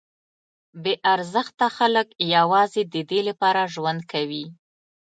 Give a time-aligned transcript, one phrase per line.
[0.83, 4.45] بې ارزښته خلک یوازې ددې لپاره ژوند کوي.